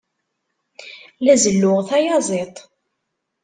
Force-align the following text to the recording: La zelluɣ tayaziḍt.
La 1.23 1.35
zelluɣ 1.43 1.79
tayaziḍt. 1.89 2.57